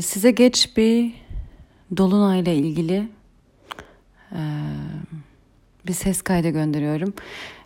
Size 0.00 0.30
geç 0.30 0.76
bir 0.76 1.12
dolunayla 1.96 2.52
ilgili 2.52 3.08
e, 4.32 4.40
bir 5.86 5.92
ses 5.92 6.22
kaydı 6.22 6.48
gönderiyorum. 6.48 7.14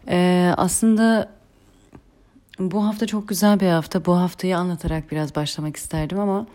Ee, 0.08 0.54
aslında 0.56 1.30
bu 2.58 2.86
hafta 2.86 3.06
çok 3.06 3.28
güzel 3.28 3.60
bir 3.60 3.66
hafta. 3.66 4.04
Bu 4.04 4.16
haftayı 4.16 4.58
anlatarak 4.58 5.10
biraz 5.10 5.34
başlamak 5.34 5.76
isterdim 5.76 6.18
ama 6.18 6.46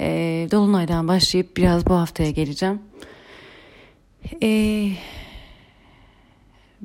e, 0.00 0.48
dolunaydan 0.50 1.08
başlayıp 1.08 1.56
biraz 1.56 1.86
bu 1.86 1.94
haftaya 1.94 2.30
geleceğim. 2.30 2.82
E, 4.42 4.48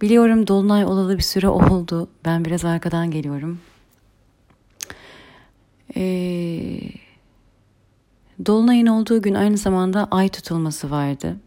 biliyorum 0.02 0.48
dolunay 0.48 0.86
olalı 0.86 1.18
bir 1.18 1.24
süre 1.24 1.48
oldu. 1.48 2.10
Ben 2.26 2.46
biraz 2.46 2.66
arkadan 2.66 3.12
geliyorum. 3.12 3.60
Eee 5.96 7.05
Dolunay'ın 8.46 8.88
olduğu 8.88 9.22
gün 9.22 9.34
aynı 9.34 9.58
zamanda 9.58 10.08
ay 10.12 10.30
tutulması 10.30 10.92
vardı. 10.92 11.38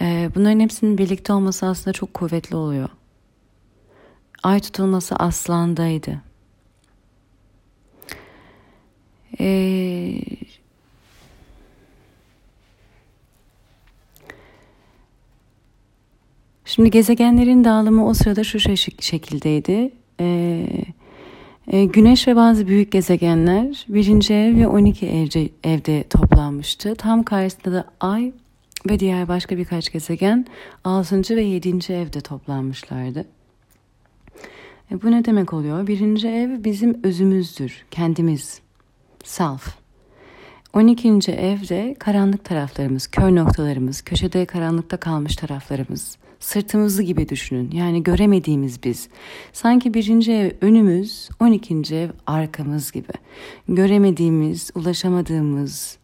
Ee, 0.00 0.30
bunların 0.34 0.60
hepsinin 0.60 0.98
birlikte 0.98 1.32
olması 1.32 1.66
aslında 1.66 1.92
çok 1.92 2.14
kuvvetli 2.14 2.56
oluyor. 2.56 2.88
Ay 4.42 4.60
tutulması 4.60 5.16
aslandaydı. 5.16 6.22
Ee, 9.40 10.20
şimdi 16.64 16.90
gezegenlerin 16.90 17.64
dağılımı 17.64 18.08
o 18.08 18.14
sırada 18.14 18.44
şu 18.44 18.76
şekildeydi. 19.00 19.92
Ee, 20.20 20.66
e, 21.68 21.84
Güneş 21.84 22.28
ve 22.28 22.36
bazı 22.36 22.66
büyük 22.66 22.92
gezegenler 22.92 23.86
birinci 23.88 24.34
ev 24.34 24.56
ve 24.56 24.66
12 24.68 25.06
evde, 25.06 25.48
evde 25.64 26.04
toplanmıştı. 26.08 26.94
Tam 26.94 27.22
karşısında 27.22 27.74
da 27.74 27.84
Ay 28.00 28.32
ve 28.90 29.00
diğer 29.00 29.28
başka 29.28 29.56
birkaç 29.56 29.92
gezegen 29.92 30.46
6. 30.84 31.36
ve 31.36 31.42
7. 31.42 31.92
evde 31.92 32.20
toplanmışlardı. 32.20 33.24
E, 34.90 35.02
bu 35.02 35.10
ne 35.10 35.24
demek 35.24 35.52
oluyor? 35.52 35.86
Birinci 35.86 36.28
ev 36.28 36.64
bizim 36.64 37.04
özümüzdür, 37.04 37.84
kendimiz, 37.90 38.60
self. 39.24 39.85
12. 40.76 41.32
evde 41.32 41.96
karanlık 41.98 42.44
taraflarımız, 42.44 43.06
kör 43.06 43.34
noktalarımız, 43.34 44.02
köşede 44.02 44.46
karanlıkta 44.46 44.96
kalmış 44.96 45.36
taraflarımız, 45.36 46.16
sırtımızı 46.40 47.02
gibi 47.02 47.28
düşünün. 47.28 47.70
Yani 47.70 48.02
göremediğimiz 48.02 48.82
biz. 48.82 49.08
Sanki 49.52 49.94
birinci 49.94 50.32
ev 50.32 50.50
önümüz, 50.60 51.28
on 51.40 51.52
ikinci 51.52 51.96
ev 51.96 52.10
arkamız 52.26 52.92
gibi. 52.92 53.12
Göremediğimiz, 53.68 54.70
ulaşamadığımız, 54.74 55.98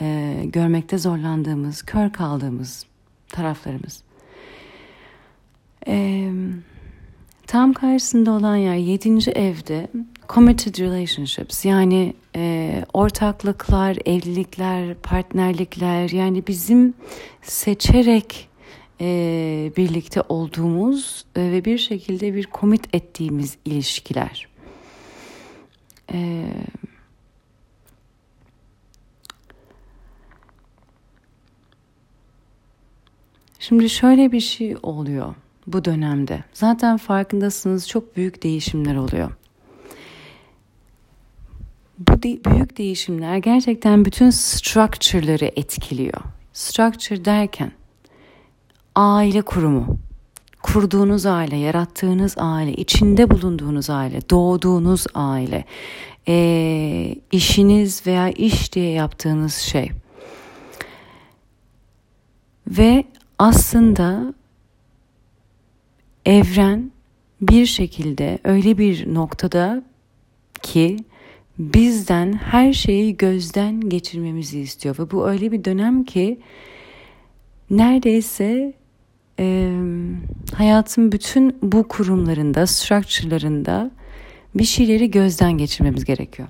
e, 0.00 0.36
görmekte 0.44 0.98
zorlandığımız, 0.98 1.82
kör 1.82 2.12
kaldığımız 2.12 2.86
taraflarımız. 3.28 4.02
E, 5.86 6.30
tam 7.54 7.72
karşısında 7.72 8.30
olan 8.30 8.56
yer 8.56 8.74
yedinci 8.74 9.30
evde 9.30 9.90
committed 10.28 10.78
relationships. 10.78 11.64
Yani 11.64 12.14
e, 12.36 12.84
ortaklıklar, 12.92 13.96
evlilikler, 14.04 14.94
partnerlikler. 14.94 16.10
Yani 16.10 16.46
bizim 16.46 16.94
seçerek 17.42 18.48
e, 19.00 19.72
birlikte 19.76 20.22
olduğumuz 20.28 21.24
e, 21.36 21.40
ve 21.40 21.64
bir 21.64 21.78
şekilde 21.78 22.34
bir 22.34 22.46
komit 22.46 22.94
ettiğimiz 22.94 23.56
ilişkiler. 23.64 24.48
E, 26.12 26.46
şimdi 33.58 33.90
şöyle 33.90 34.32
bir 34.32 34.40
şey 34.40 34.76
oluyor 34.82 35.34
bu 35.66 35.84
dönemde. 35.84 36.44
Zaten 36.52 36.96
farkındasınız 36.96 37.88
çok 37.88 38.16
büyük 38.16 38.42
değişimler 38.42 38.96
oluyor. 38.96 39.30
Bu 41.98 42.22
de- 42.22 42.44
büyük 42.44 42.78
değişimler 42.78 43.36
gerçekten 43.36 44.04
bütün 44.04 44.30
structure'ları 44.30 45.44
etkiliyor. 45.56 46.20
Structure 46.52 47.24
derken 47.24 47.72
aile 48.94 49.42
kurumu, 49.42 49.98
kurduğunuz 50.62 51.26
aile, 51.26 51.56
yarattığınız 51.56 52.34
aile, 52.38 52.72
içinde 52.72 53.30
bulunduğunuz 53.30 53.90
aile, 53.90 54.30
doğduğunuz 54.30 55.06
aile, 55.14 55.64
e, 56.28 57.16
işiniz 57.32 58.06
veya 58.06 58.28
iş 58.28 58.72
diye 58.72 58.90
yaptığınız 58.90 59.54
şey. 59.54 59.90
Ve 62.66 63.04
aslında 63.38 64.34
evren 66.26 66.90
bir 67.40 67.66
şekilde 67.66 68.38
öyle 68.44 68.78
bir 68.78 69.14
noktada 69.14 69.82
ki 70.62 70.96
bizden 71.58 72.32
her 72.32 72.72
şeyi 72.72 73.16
gözden 73.16 73.80
geçirmemizi 73.80 74.60
istiyor 74.60 74.98
ve 74.98 75.10
bu 75.10 75.28
öyle 75.28 75.52
bir 75.52 75.64
dönem 75.64 76.04
ki 76.04 76.40
neredeyse 77.70 78.72
e, 79.38 79.70
hayatın 80.54 81.12
bütün 81.12 81.56
bu 81.62 81.88
kurumlarında, 81.88 82.66
structure'larında 82.66 83.90
bir 84.54 84.64
şeyleri 84.64 85.10
gözden 85.10 85.52
geçirmemiz 85.52 86.04
gerekiyor. 86.04 86.48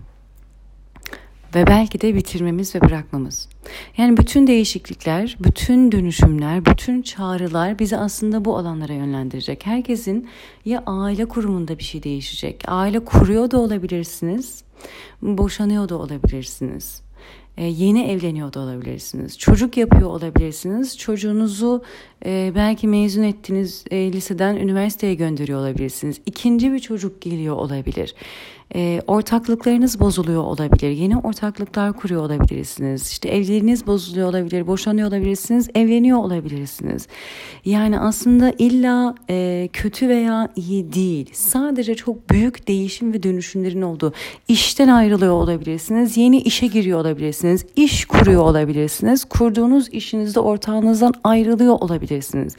Ve 1.55 1.67
belki 1.67 2.01
de 2.01 2.15
bitirmemiz 2.15 2.75
ve 2.75 2.81
bırakmamız. 2.81 3.49
Yani 3.97 4.17
bütün 4.17 4.47
değişiklikler, 4.47 5.37
bütün 5.41 5.93
dönüşümler, 5.93 6.67
bütün 6.67 7.03
çağrılar 7.03 7.79
bizi 7.79 7.97
aslında 7.97 8.45
bu 8.45 8.57
alanlara 8.57 8.93
yönlendirecek. 8.93 9.67
Herkesin 9.67 10.29
ya 10.65 10.83
aile 10.87 11.25
kurumunda 11.25 11.79
bir 11.79 11.85
şey 11.85 12.03
değişecek. 12.03 12.63
Aile 12.67 13.05
kuruyor 13.05 13.51
da 13.51 13.59
olabilirsiniz, 13.59 14.65
boşanıyor 15.23 15.89
da 15.89 15.99
olabilirsiniz 15.99 17.05
e, 17.57 17.65
yeni 17.65 18.05
evleniyor 18.11 18.53
da 18.53 18.61
olabilirsiniz. 18.61 19.39
Çocuk 19.39 19.77
yapıyor 19.77 20.11
olabilirsiniz. 20.11 20.99
Çocuğunuzu 20.99 21.83
e, 22.27 22.53
belki 22.55 22.89
mezun 22.89 23.23
ettiğiniz 23.23 23.85
e, 23.91 24.13
liseden 24.13 24.57
üniversiteye 24.57 25.15
gönderiyor 25.15 25.61
olabilirsiniz. 25.61 26.21
İkinci 26.27 26.73
bir 26.73 26.79
çocuk 26.79 27.23
geliyor 27.23 27.57
olabilir 27.57 28.15
e, 28.75 29.01
ortaklıklarınız 29.07 30.01
bozuluyor 30.01 30.43
olabilir. 30.43 30.91
Yeni 30.91 31.19
ortaklıklar 31.19 31.93
kuruyor 31.93 32.23
olabilirsiniz. 32.23 33.11
İşte 33.11 33.29
evliliğiniz 33.29 33.87
bozuluyor 33.87 34.29
olabilir, 34.29 34.67
boşanıyor 34.67 35.09
olabilirsiniz, 35.09 35.69
evleniyor 35.75 36.19
olabilirsiniz. 36.19 37.09
Yani 37.65 37.99
aslında 37.99 38.53
illa 38.59 39.15
e, 39.31 39.69
kötü 39.73 40.09
veya 40.09 40.49
iyi 40.57 40.93
değil. 40.93 41.31
Sadece 41.33 41.95
çok 41.95 42.31
büyük 42.31 42.69
değişim 42.69 43.13
ve 43.13 43.23
dönüşümlerin 43.23 43.83
olduğu. 43.83 44.13
İşten 44.49 44.89
ayrılıyor 44.89 45.33
olabilirsiniz, 45.33 46.17
yeni 46.17 46.41
işe 46.41 46.67
giriyor 46.67 47.01
olabilirsiniz, 47.01 47.67
iş 47.77 48.05
kuruyor 48.05 48.43
olabilirsiniz. 48.43 49.25
Kurduğunuz 49.25 49.89
işinizde 49.89 50.41
ortağınızdan 50.41 51.15
ayrılıyor 51.25 51.75
olabilirsiniz. 51.81 52.57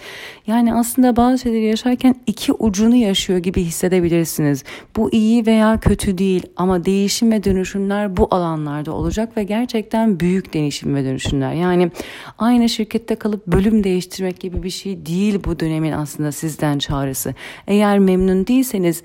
Yani 0.47 0.73
aslında 0.73 1.15
bazı 1.15 1.37
şeyleri 1.37 1.65
yaşarken 1.65 2.15
iki 2.27 2.53
ucunu 2.53 2.95
yaşıyor 2.95 3.39
gibi 3.39 3.63
hissedebilirsiniz. 3.63 4.63
Bu 4.95 5.11
iyi 5.11 5.45
veya 5.45 5.79
kötü 5.79 5.94
kötü 5.95 6.17
değil 6.17 6.45
ama 6.55 6.85
değişim 6.85 7.31
ve 7.31 7.43
dönüşümler 7.43 8.17
bu 8.17 8.27
alanlarda 8.31 8.91
olacak 8.91 9.37
ve 9.37 9.43
gerçekten 9.43 10.19
büyük 10.19 10.53
değişim 10.53 10.95
ve 10.95 11.05
dönüşümler. 11.05 11.53
Yani 11.53 11.91
aynı 12.37 12.69
şirkette 12.69 13.15
kalıp 13.15 13.47
bölüm 13.47 13.83
değiştirmek 13.83 14.39
gibi 14.39 14.63
bir 14.63 14.69
şey 14.69 15.05
değil 15.05 15.39
bu 15.45 15.59
dönemin 15.59 15.91
aslında 15.91 16.31
sizden 16.31 16.79
çağrısı. 16.79 17.33
Eğer 17.67 17.99
memnun 17.99 18.47
değilseniz 18.47 19.03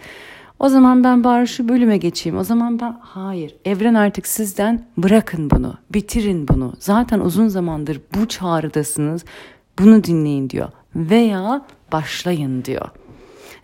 o 0.59 0.69
zaman 0.69 1.05
ben 1.05 1.25
bari 1.25 1.49
şu 1.49 1.69
bölüme 1.69 1.97
geçeyim. 1.97 2.39
O 2.39 2.45
zaman 2.45 2.81
ben 2.81 2.97
hayır. 3.01 3.55
Evren 3.65 3.95
artık 3.95 4.27
sizden 4.27 4.87
bırakın 4.99 5.51
bunu. 5.51 5.75
Bitirin 5.91 6.49
bunu. 6.49 6.73
Zaten 6.79 7.21
uzun 7.21 7.49
zamandır 7.49 8.01
bu 8.15 8.29
çağrıdasınız. 8.29 9.25
Bunu 9.79 10.05
dinleyin 10.05 10.51
diyor. 10.51 10.69
Veya 10.95 11.63
başlayın 11.93 12.65
diyor. 12.65 12.89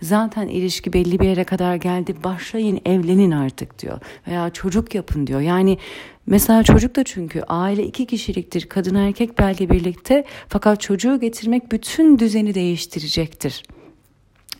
Zaten 0.03 0.49
ilişki 0.49 0.93
belli 0.93 1.21
bir 1.21 1.29
yere 1.29 1.45
kadar 1.45 1.77
geldi. 1.77 2.15
Başlayın 2.25 2.81
evlenin 2.87 3.31
artık 3.31 3.79
diyor. 3.79 4.01
Veya 4.29 4.51
çocuk 4.51 4.95
yapın 4.95 5.27
diyor. 5.27 5.41
Yani 5.41 5.79
Mesela 6.29 6.63
çocuk 6.63 6.97
da 6.97 7.05
çünkü 7.05 7.43
aile 7.49 7.87
iki 7.87 8.07
kişiliktir. 8.07 8.69
Kadın 8.69 8.95
erkek 8.95 9.39
belki 9.39 9.71
birlikte 9.71 10.25
fakat 10.49 10.81
çocuğu 10.81 11.21
getirmek 11.21 11.73
bütün 11.73 12.19
düzeni 12.19 12.55
değiştirecektir. 12.55 13.63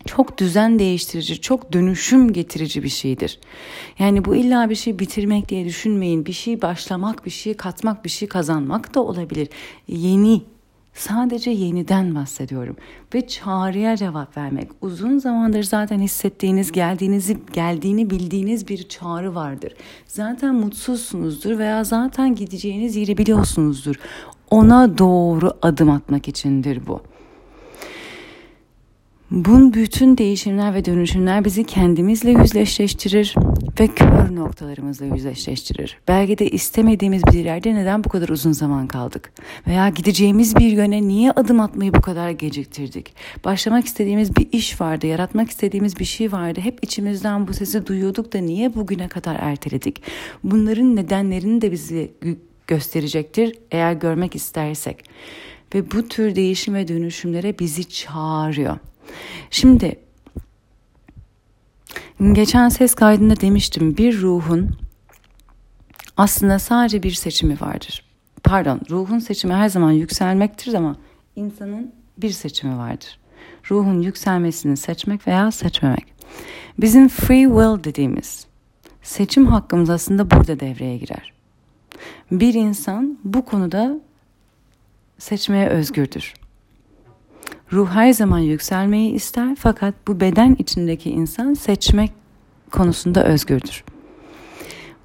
Çok 0.05 0.37
düzen 0.37 0.79
değiştirici, 0.79 1.41
çok 1.41 1.73
dönüşüm 1.73 2.33
getirici 2.33 2.83
bir 2.83 2.89
şeydir. 2.89 3.39
Yani 3.99 4.25
bu 4.25 4.35
illa 4.35 4.69
bir 4.69 4.75
şey 4.75 4.99
bitirmek 4.99 5.49
diye 5.49 5.65
düşünmeyin. 5.65 6.25
Bir 6.25 6.33
şey 6.33 6.61
başlamak, 6.61 7.25
bir 7.25 7.31
şey 7.31 7.53
katmak, 7.53 8.05
bir 8.05 8.09
şey 8.09 8.27
kazanmak 8.27 8.95
da 8.95 9.03
olabilir. 9.03 9.49
Yeni 9.87 10.41
Sadece 10.97 11.51
yeniden 11.51 12.15
bahsediyorum 12.15 12.75
ve 13.15 13.27
çağrıya 13.27 13.97
cevap 13.97 14.37
vermek. 14.37 14.69
Uzun 14.81 15.17
zamandır 15.17 15.63
zaten 15.63 15.99
hissettiğiniz, 15.99 16.71
geldiğinizi, 16.71 17.37
geldiğini 17.53 18.09
bildiğiniz 18.09 18.67
bir 18.67 18.89
çağrı 18.89 19.35
vardır. 19.35 19.73
Zaten 20.07 20.55
mutsuzsunuzdur 20.55 21.57
veya 21.57 21.83
zaten 21.83 22.35
gideceğiniz 22.35 22.95
yeri 22.95 23.17
biliyorsunuzdur. 23.17 23.95
Ona 24.51 24.97
doğru 24.97 25.51
adım 25.61 25.89
atmak 25.89 26.27
içindir 26.27 26.87
bu. 26.87 27.01
Bunun 29.31 29.73
bütün 29.73 30.17
değişimler 30.17 30.73
ve 30.73 30.85
dönüşümler 30.85 31.45
bizi 31.45 31.63
kendimizle 31.63 32.31
yüzleşleştirir 32.31 33.35
ve 33.79 33.87
kör 33.87 34.35
noktalarımızla 34.35 35.05
yüzleşleştirir. 35.05 35.97
Belki 36.07 36.37
de 36.37 36.49
istemediğimiz 36.49 37.23
bir 37.23 37.45
yerde 37.45 37.75
neden 37.75 38.03
bu 38.03 38.09
kadar 38.09 38.29
uzun 38.29 38.51
zaman 38.51 38.87
kaldık? 38.87 39.31
Veya 39.67 39.89
gideceğimiz 39.89 40.55
bir 40.55 40.71
yöne 40.71 41.07
niye 41.07 41.31
adım 41.31 41.59
atmayı 41.59 41.93
bu 41.93 42.01
kadar 42.01 42.29
geciktirdik? 42.29 43.13
Başlamak 43.45 43.85
istediğimiz 43.85 44.35
bir 44.35 44.47
iş 44.51 44.81
vardı, 44.81 45.07
yaratmak 45.07 45.49
istediğimiz 45.49 45.99
bir 45.99 46.05
şey 46.05 46.31
vardı. 46.31 46.59
Hep 46.59 46.83
içimizden 46.83 47.47
bu 47.47 47.53
sesi 47.53 47.87
duyuyorduk 47.87 48.33
da 48.33 48.37
niye 48.37 48.75
bugüne 48.75 49.07
kadar 49.07 49.35
erteledik? 49.35 50.01
Bunların 50.43 50.95
nedenlerini 50.95 51.61
de 51.61 51.71
bizi 51.71 52.11
gösterecektir 52.67 53.55
eğer 53.71 53.93
görmek 53.93 54.35
istersek. 54.35 55.03
Ve 55.75 55.91
bu 55.91 56.07
tür 56.07 56.35
değişim 56.35 56.73
ve 56.73 56.87
dönüşümlere 56.87 57.59
bizi 57.59 57.89
çağırıyor. 57.89 58.77
Şimdi 59.51 59.99
geçen 62.31 62.69
ses 62.69 62.95
kaydında 62.95 63.41
demiştim 63.41 63.97
bir 63.97 64.21
ruhun 64.21 64.77
aslında 66.17 66.59
sadece 66.59 67.03
bir 67.03 67.11
seçimi 67.11 67.61
vardır. 67.61 68.03
Pardon, 68.43 68.81
ruhun 68.89 69.19
seçimi 69.19 69.53
her 69.53 69.69
zaman 69.69 69.91
yükselmektir 69.91 70.73
ama 70.73 70.95
insanın 71.35 71.93
bir 72.17 72.29
seçimi 72.29 72.77
vardır. 72.77 73.19
Ruhun 73.71 74.01
yükselmesini 74.01 74.77
seçmek 74.77 75.27
veya 75.27 75.51
seçmemek. 75.51 76.05
Bizim 76.79 77.07
free 77.07 77.43
will 77.43 77.83
dediğimiz 77.83 78.47
seçim 79.03 79.47
hakkımız 79.47 79.89
aslında 79.89 80.31
burada 80.31 80.59
devreye 80.59 80.97
girer. 80.97 81.33
Bir 82.31 82.53
insan 82.53 83.19
bu 83.23 83.45
konuda 83.45 83.99
seçmeye 85.17 85.67
özgürdür. 85.69 86.33
Ruh 87.73 87.89
her 87.89 88.13
zaman 88.13 88.39
yükselmeyi 88.39 89.11
ister 89.11 89.55
fakat 89.59 89.93
bu 90.07 90.19
beden 90.19 90.55
içindeki 90.59 91.09
insan 91.09 91.53
seçmek 91.53 92.11
konusunda 92.71 93.25
özgürdür. 93.25 93.83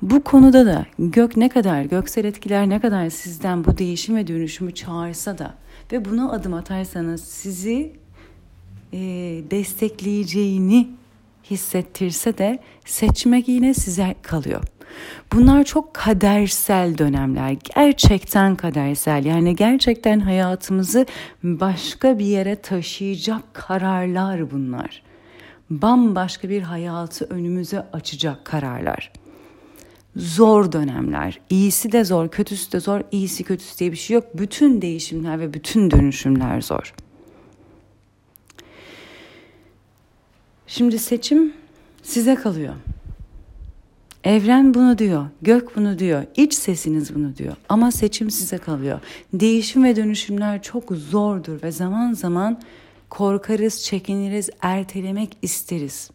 Bu 0.03 0.25
konuda 0.25 0.67
da 0.67 0.87
gök 0.99 1.37
ne 1.37 1.49
kadar, 1.49 1.83
göksel 1.83 2.25
etkiler 2.25 2.69
ne 2.69 2.81
kadar 2.81 3.11
sizden 3.11 3.65
bu 3.65 3.79
değişim 3.79 4.17
ve 4.17 4.27
dönüşümü 4.27 4.75
çağırsa 4.75 5.39
da 5.39 5.55
ve 5.93 6.05
buna 6.05 6.33
adım 6.33 6.55
atarsanız 6.55 7.25
sizi 7.25 7.93
e, 8.93 8.99
destekleyeceğini 9.51 10.91
hissettirse 11.51 12.39
de 12.39 12.59
seçmek 12.85 13.49
yine 13.49 13.75
size 13.75 14.15
kalıyor. 14.23 14.63
Bunlar 15.33 15.65
çok 15.65 15.95
kadersel 15.95 16.99
dönemler. 16.99 17.57
Gerçekten 17.75 18.57
kadersel. 18.57 19.25
Yani 19.25 19.57
gerçekten 19.57 20.21
hayatımızı 20.21 21.07
başka 21.43 22.19
bir 22.19 22.25
yere 22.25 22.57
taşıyacak 22.57 23.55
kararlar 23.55 24.51
bunlar. 24.51 25.03
Bambaşka 25.71 26.49
bir 26.49 26.63
hayatı 26.63 27.25
önümüze 27.25 27.87
açacak 27.93 28.45
kararlar. 28.45 29.13
Zor 30.17 30.73
dönemler. 30.73 31.41
İyisi 31.51 31.93
de 31.93 32.05
zor, 32.05 32.29
kötüsü 32.29 32.73
de 32.73 32.81
zor. 32.81 33.01
İyisi 33.13 33.45
kötüsü 33.45 33.79
diye 33.79 33.93
bir 33.93 33.97
şey 33.97 34.15
yok. 34.15 34.25
Bütün 34.35 34.83
değişimler 34.83 35.41
ve 35.41 35.55
bütün 35.55 35.91
dönüşümler 35.91 36.61
zor. 36.61 36.95
Şimdi 40.67 40.99
seçim 40.99 41.53
size 42.03 42.35
kalıyor. 42.35 42.75
Evren 44.25 44.75
bunu 44.75 44.99
diyor, 44.99 45.27
gök 45.43 45.77
bunu 45.77 45.99
diyor, 45.99 46.23
iç 46.37 46.55
sesiniz 46.55 47.15
bunu 47.15 47.37
diyor. 47.37 47.57
Ama 47.69 47.91
seçim 47.91 48.31
size 48.31 48.59
kalıyor. 48.59 49.01
Değişim 49.33 49.85
ve 49.85 49.97
dönüşümler 49.97 50.63
çok 50.63 50.93
zordur 50.93 51.63
ve 51.63 51.73
zaman 51.73 52.13
zaman 52.13 52.61
korkarız, 53.11 53.83
çekiniriz, 53.83 54.51
ertelemek 54.61 55.37
isteriz. 55.43 56.11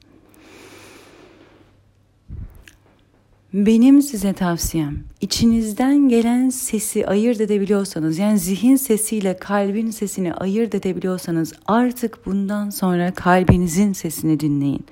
Benim 3.54 4.01
size 4.01 4.33
tavsiyem 4.33 5.04
içinizden 5.21 6.09
gelen 6.09 6.50
sesi 6.50 7.07
ayırt 7.07 7.42
edebiliyorsanız 7.42 8.18
yani 8.18 8.39
zihin 8.39 8.75
sesiyle 8.75 9.38
kalbin 9.38 9.92
sesini 9.92 10.33
ayırt 10.33 10.75
edebiliyorsanız 10.75 11.54
artık 11.65 12.25
bundan 12.25 12.69
sonra 12.69 13.13
kalbinizin 13.13 13.94
sesini 13.94 14.39
dinleyin 14.39 14.86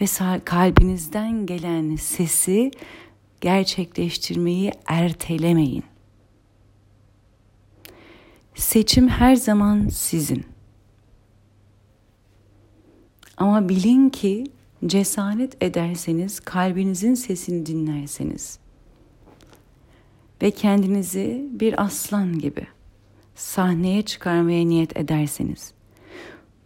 ve 0.00 0.06
kalbinizden 0.44 1.46
gelen 1.46 1.96
sesi 1.96 2.70
gerçekleştirmeyi 3.40 4.72
ertelemeyin. 4.86 5.84
Seçim 8.54 9.08
her 9.08 9.36
zaman 9.36 9.88
sizin. 9.88 10.44
Ama 13.36 13.68
bilin 13.68 14.08
ki 14.08 14.44
cesaret 14.86 15.62
ederseniz, 15.62 16.40
kalbinizin 16.40 17.14
sesini 17.14 17.66
dinlerseniz 17.66 18.58
ve 20.42 20.50
kendinizi 20.50 21.48
bir 21.50 21.84
aslan 21.84 22.38
gibi 22.38 22.66
sahneye 23.34 24.02
çıkarmaya 24.02 24.66
niyet 24.66 24.96
ederseniz 24.96 25.72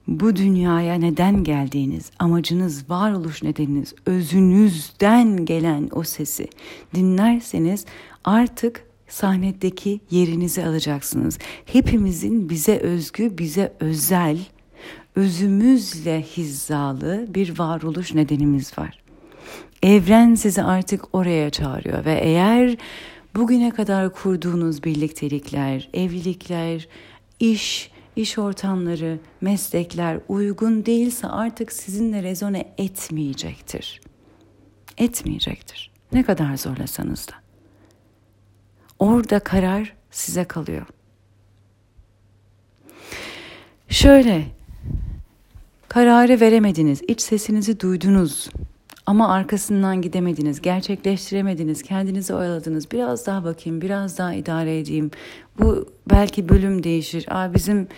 bu 0.08 0.36
dünyaya 0.36 0.94
neden 0.94 1.44
geldiğiniz, 1.44 2.10
amacınız, 2.18 2.90
varoluş 2.90 3.42
nedeniniz, 3.42 3.94
özünüzden 4.06 5.44
gelen 5.44 5.88
o 5.92 6.02
sesi 6.02 6.48
dinlerseniz 6.94 7.84
artık 8.24 8.84
sahnedeki 9.08 10.00
yerinizi 10.10 10.64
alacaksınız. 10.64 11.38
Hepimizin 11.66 12.48
bize 12.48 12.78
özgü, 12.78 13.38
bize 13.38 13.72
özel, 13.80 14.38
özümüzle 15.16 16.22
hizalı 16.22 17.26
bir 17.28 17.58
varoluş 17.58 18.14
nedenimiz 18.14 18.78
var. 18.78 19.02
Evren 19.82 20.34
sizi 20.34 20.62
artık 20.62 21.14
oraya 21.14 21.50
çağırıyor 21.50 22.04
ve 22.04 22.20
eğer 22.22 22.76
bugüne 23.36 23.70
kadar 23.70 24.12
kurduğunuz 24.12 24.84
birliktelikler, 24.84 25.88
evlilikler, 25.94 26.88
iş, 27.40 27.90
iş 28.16 28.38
ortamları, 28.38 29.18
meslekler 29.40 30.18
uygun 30.28 30.86
değilse 30.86 31.26
artık 31.26 31.72
sizinle 31.72 32.22
rezone 32.22 32.74
etmeyecektir. 32.78 34.00
Etmeyecektir. 34.98 35.90
Ne 36.12 36.22
kadar 36.22 36.56
zorlasanız 36.56 37.28
da. 37.28 37.32
Orada 38.98 39.40
karar 39.40 39.94
size 40.10 40.44
kalıyor. 40.44 40.86
Şöyle 43.88 44.46
kararı 45.88 46.40
veremediniz, 46.40 47.02
iç 47.08 47.20
sesinizi 47.20 47.80
duydunuz 47.80 48.48
ama 49.06 49.32
arkasından 49.32 50.02
gidemediniz, 50.02 50.60
gerçekleştiremediniz, 50.60 51.82
kendinizi 51.82 52.34
oyaladınız. 52.34 52.90
Biraz 52.90 53.26
daha 53.26 53.44
bakayım, 53.44 53.80
biraz 53.80 54.18
daha 54.18 54.34
idare 54.34 54.78
edeyim. 54.78 55.10
Bu 55.58 55.88
belki 56.10 56.48
bölüm 56.48 56.82
değişir. 56.82 57.26
Aa, 57.28 57.54
bizim 57.54 57.88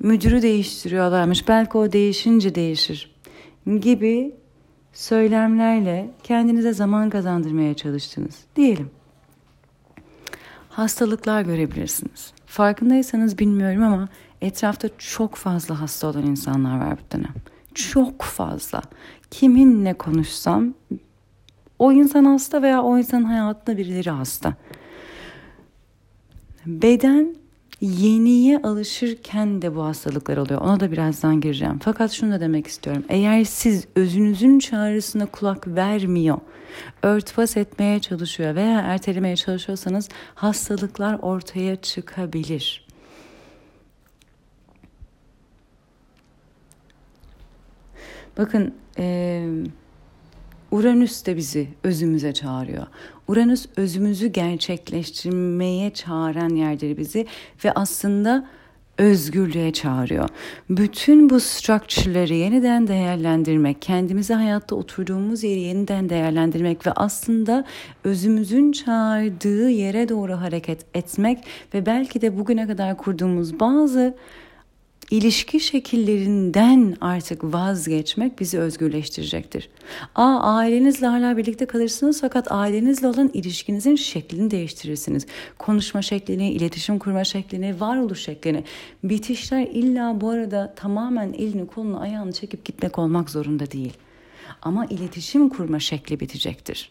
müdürü 0.00 0.42
değiştiriyorlarmış. 0.42 1.48
Belki 1.48 1.78
o 1.78 1.92
değişince 1.92 2.54
değişir 2.54 3.10
gibi 3.80 4.34
söylemlerle 4.92 6.10
kendinize 6.22 6.72
zaman 6.72 7.10
kazandırmaya 7.10 7.74
çalıştınız 7.74 8.38
diyelim. 8.56 8.90
Hastalıklar 10.68 11.42
görebilirsiniz. 11.42 12.32
Farkındaysanız 12.46 13.38
bilmiyorum 13.38 13.82
ama 13.82 14.08
etrafta 14.40 14.88
çok 14.98 15.34
fazla 15.34 15.80
hasta 15.80 16.06
olan 16.06 16.26
insanlar 16.26 16.80
var 16.80 16.98
bu 16.98 17.16
dönem. 17.16 17.34
Çok 17.74 18.22
fazla. 18.22 18.82
Kiminle 19.30 19.94
konuşsam 19.94 20.74
o 21.78 21.92
insan 21.92 22.24
hasta 22.24 22.62
veya 22.62 22.82
o 22.82 22.98
insanın 22.98 23.24
hayatında 23.24 23.76
birileri 23.76 24.10
hasta. 24.10 24.54
Beden 26.66 27.36
yeniye 27.80 28.58
alışırken 28.62 29.62
de 29.62 29.76
bu 29.76 29.84
hastalıklar 29.84 30.36
oluyor. 30.36 30.60
Ona 30.60 30.80
da 30.80 30.92
birazdan 30.92 31.40
gireceğim. 31.40 31.78
Fakat 31.82 32.10
şunu 32.10 32.32
da 32.32 32.40
demek 32.40 32.66
istiyorum. 32.66 33.04
Eğer 33.08 33.44
siz 33.44 33.86
özünüzün 33.96 34.58
çağrısına 34.58 35.26
kulak 35.26 35.68
vermiyor, 35.68 36.38
örtbas 37.02 37.56
etmeye 37.56 38.00
çalışıyor 38.00 38.54
veya 38.54 38.80
ertelemeye 38.80 39.36
çalışıyorsanız 39.36 40.08
hastalıklar 40.34 41.18
ortaya 41.22 41.76
çıkabilir. 41.76 42.89
Bakın 48.40 48.74
e, 48.98 49.46
Uranüs 50.70 51.26
de 51.26 51.36
bizi 51.36 51.68
özümüze 51.84 52.32
çağırıyor. 52.32 52.86
Uranüs 53.28 53.66
özümüzü 53.76 54.26
gerçekleştirmeye 54.26 55.90
çağıran 55.90 56.48
yerdir 56.48 56.96
bizi 56.96 57.26
ve 57.64 57.72
aslında 57.72 58.48
özgürlüğe 58.98 59.72
çağırıyor. 59.72 60.28
Bütün 60.70 61.30
bu 61.30 61.40
structure'ları 61.40 62.34
yeniden 62.34 62.88
değerlendirmek, 62.88 63.82
kendimizi 63.82 64.34
hayatta 64.34 64.76
oturduğumuz 64.76 65.44
yeri 65.44 65.60
yeniden 65.60 66.08
değerlendirmek 66.08 66.86
ve 66.86 66.92
aslında 66.92 67.64
özümüzün 68.04 68.72
çağırdığı 68.72 69.70
yere 69.70 70.08
doğru 70.08 70.32
hareket 70.32 70.86
etmek 70.94 71.44
ve 71.74 71.86
belki 71.86 72.20
de 72.20 72.38
bugüne 72.38 72.66
kadar 72.66 72.96
kurduğumuz 72.96 73.60
bazı 73.60 74.14
ilişki 75.10 75.60
şekillerinden 75.60 76.96
artık 77.00 77.44
vazgeçmek 77.44 78.40
bizi 78.40 78.58
özgürleştirecektir. 78.58 79.68
Aa, 80.14 80.40
ailenizle 80.40 81.06
hala 81.06 81.36
birlikte 81.36 81.66
kalırsınız 81.66 82.20
fakat 82.20 82.52
ailenizle 82.52 83.06
olan 83.06 83.30
ilişkinizin 83.34 83.96
şeklini 83.96 84.50
değiştirirsiniz. 84.50 85.26
Konuşma 85.58 86.02
şeklini, 86.02 86.52
iletişim 86.52 86.98
kurma 86.98 87.24
şeklini, 87.24 87.80
varoluş 87.80 88.22
şeklini. 88.22 88.64
Bitişler 89.04 89.66
illa 89.66 90.20
bu 90.20 90.30
arada 90.30 90.74
tamamen 90.76 91.32
elini 91.32 91.66
kolunu 91.66 92.00
ayağını 92.00 92.32
çekip 92.32 92.64
gitmek 92.64 92.98
olmak 92.98 93.30
zorunda 93.30 93.70
değil. 93.70 93.92
Ama 94.62 94.86
iletişim 94.86 95.48
kurma 95.48 95.78
şekli 95.80 96.20
bitecektir. 96.20 96.90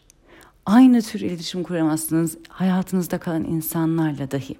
Aynı 0.66 1.02
tür 1.02 1.20
iletişim 1.20 1.62
kuramazsınız 1.62 2.38
hayatınızda 2.48 3.18
kalan 3.18 3.44
insanlarla 3.44 4.30
dahi. 4.30 4.56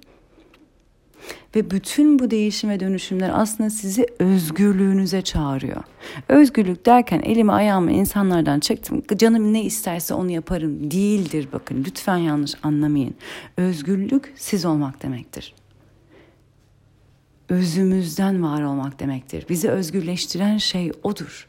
Ve 1.55 1.71
bütün 1.71 2.19
bu 2.19 2.31
değişim 2.31 2.69
ve 2.69 2.79
dönüşümler 2.79 3.31
aslında 3.33 3.69
sizi 3.69 4.05
özgürlüğünüze 4.19 5.21
çağırıyor. 5.21 5.83
Özgürlük 6.29 6.85
derken 6.85 7.19
elimi 7.19 7.51
ayağımı 7.51 7.91
insanlardan 7.91 8.59
çektim. 8.59 9.03
Canım 9.15 9.53
ne 9.53 9.63
isterse 9.63 10.13
onu 10.13 10.31
yaparım 10.31 10.91
değildir 10.91 11.47
bakın. 11.53 11.83
Lütfen 11.87 12.17
yanlış 12.17 12.53
anlamayın. 12.63 13.15
Özgürlük 13.57 14.33
siz 14.35 14.65
olmak 14.65 15.03
demektir. 15.03 15.53
Özümüzden 17.49 18.43
var 18.43 18.61
olmak 18.61 18.99
demektir. 18.99 19.45
Bizi 19.49 19.69
özgürleştiren 19.69 20.57
şey 20.57 20.91
odur. 21.03 21.47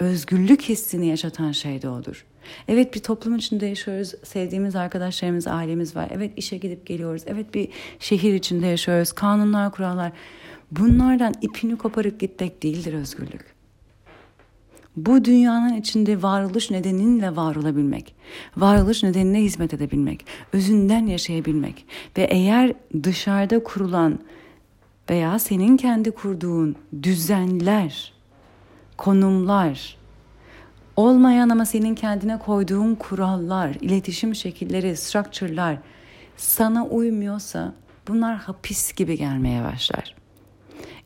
Özgürlük 0.00 0.62
hissini 0.62 1.06
yaşatan 1.06 1.52
şey 1.52 1.82
de 1.82 1.88
odur. 1.88 2.24
Evet 2.68 2.94
bir 2.94 3.00
toplum 3.00 3.36
içinde 3.36 3.66
yaşıyoruz. 3.66 4.14
Sevdiğimiz 4.22 4.76
arkadaşlarımız, 4.76 5.46
ailemiz 5.46 5.96
var. 5.96 6.08
Evet 6.12 6.32
işe 6.36 6.56
gidip 6.56 6.86
geliyoruz. 6.86 7.22
Evet 7.26 7.54
bir 7.54 7.68
şehir 7.98 8.34
içinde 8.34 8.66
yaşıyoruz. 8.66 9.12
Kanunlar, 9.12 9.72
kurallar. 9.72 10.12
Bunlardan 10.70 11.34
ipini 11.42 11.76
koparıp 11.76 12.20
gitmek 12.20 12.62
değildir 12.62 12.92
özgürlük. 12.92 13.54
Bu 14.96 15.24
dünyanın 15.24 15.76
içinde 15.76 16.22
varoluş 16.22 16.70
nedeniyle 16.70 17.36
var 17.36 17.56
olabilmek, 17.56 18.14
varoluş 18.56 19.02
nedenine 19.02 19.42
hizmet 19.42 19.74
edebilmek, 19.74 20.26
özünden 20.52 21.06
yaşayabilmek 21.06 21.86
ve 22.18 22.22
eğer 22.22 22.72
dışarıda 23.02 23.62
kurulan 23.62 24.18
veya 25.10 25.38
senin 25.38 25.76
kendi 25.76 26.10
kurduğun 26.10 26.76
düzenler, 27.02 28.12
konumlar, 29.00 29.96
olmayan 30.96 31.48
ama 31.48 31.64
senin 31.64 31.94
kendine 31.94 32.38
koyduğun 32.38 32.94
kurallar, 32.94 33.74
iletişim 33.80 34.34
şekilleri, 34.34 34.96
structure'lar 34.96 35.78
sana 36.36 36.86
uymuyorsa 36.86 37.74
bunlar 38.08 38.36
hapis 38.36 38.92
gibi 38.92 39.18
gelmeye 39.18 39.64
başlar. 39.64 40.14